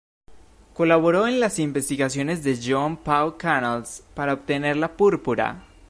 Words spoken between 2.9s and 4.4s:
Pau Canals para